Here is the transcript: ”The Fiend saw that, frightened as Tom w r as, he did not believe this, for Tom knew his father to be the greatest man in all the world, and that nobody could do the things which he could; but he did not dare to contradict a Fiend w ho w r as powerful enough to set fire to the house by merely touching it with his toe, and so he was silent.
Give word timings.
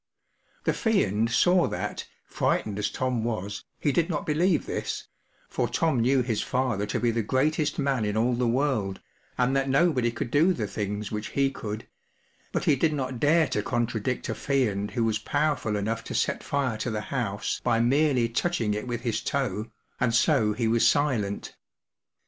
”The 0.65 0.73
Fiend 0.73 1.29
saw 1.29 1.67
that, 1.67 2.07
frightened 2.25 2.79
as 2.79 2.89
Tom 2.89 3.19
w 3.21 3.37
r 3.41 3.45
as, 3.45 3.65
he 3.79 3.91
did 3.91 4.09
not 4.09 4.25
believe 4.25 4.65
this, 4.65 5.07
for 5.47 5.69
Tom 5.69 5.99
knew 5.99 6.23
his 6.23 6.41
father 6.41 6.87
to 6.87 6.99
be 6.99 7.11
the 7.11 7.21
greatest 7.21 7.77
man 7.77 8.03
in 8.03 8.17
all 8.17 8.33
the 8.33 8.47
world, 8.47 8.99
and 9.37 9.55
that 9.55 9.69
nobody 9.69 10.09
could 10.11 10.31
do 10.31 10.53
the 10.53 10.65
things 10.65 11.11
which 11.11 11.27
he 11.27 11.51
could; 11.51 11.87
but 12.51 12.63
he 12.63 12.75
did 12.75 12.93
not 12.93 13.19
dare 13.19 13.47
to 13.49 13.61
contradict 13.61 14.27
a 14.27 14.33
Fiend 14.33 14.87
w 14.89 14.95
ho 14.95 15.01
w 15.01 15.05
r 15.05 15.09
as 15.11 15.19
powerful 15.19 15.75
enough 15.75 16.03
to 16.05 16.15
set 16.15 16.43
fire 16.43 16.79
to 16.79 16.89
the 16.89 17.01
house 17.13 17.61
by 17.63 17.79
merely 17.79 18.27
touching 18.27 18.73
it 18.73 18.87
with 18.87 19.01
his 19.01 19.21
toe, 19.21 19.67
and 19.99 20.15
so 20.15 20.53
he 20.53 20.67
was 20.67 20.87
silent. 20.87 21.55